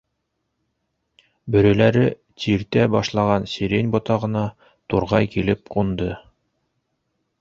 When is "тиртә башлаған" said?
2.45-3.45